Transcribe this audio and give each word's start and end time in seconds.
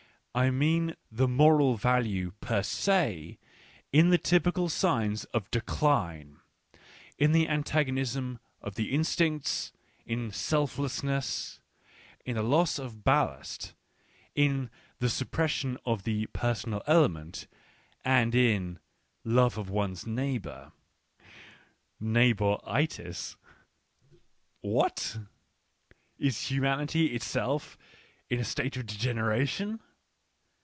—I 0.41 0.49
mean 0.49 0.95
the 1.11 1.27
moral 1.27 1.75
value 1.75 2.31
per 2.39 2.63
se, 2.63 3.37
in 3.91 4.11
the 4.11 4.17
typical 4.17 4.69
signs 4.69 5.25
of 5.33 5.51
decline, 5.51 6.39
in 7.17 7.33
the 7.33 7.49
antagonism 7.49 8.39
of 8.61 8.75
the 8.75 8.93
instincts, 8.93 9.73
in" 10.05 10.31
selflessness," 10.31 11.59
in 12.23 12.35
the 12.37 12.43
loss 12.43 12.79
of 12.79 13.03
ballast, 13.03 13.73
in" 14.33 14.69
the 14.99 15.09
suppression 15.09 15.77
of 15.85 16.03
the 16.03 16.27
personal 16.27 16.81
element," 16.87 17.45
and 18.05 18.33
in" 18.33 18.79
love 19.25 19.57
of 19.57 19.69
one's 19.69 20.07
neighbour" 20.07 20.71
(neigh 21.99 22.31
bour 22.31 22.61
itis!). 22.65 23.35
What! 24.61 25.19
is 26.17 26.47
humanity 26.47 27.07
itself 27.07 27.77
in 28.29 28.39
a 28.39 28.45
state 28.45 28.77
of 28.77 28.85
degeneration 28.85 29.81